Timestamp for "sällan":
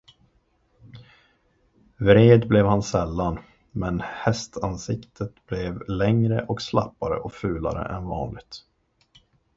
2.83-3.39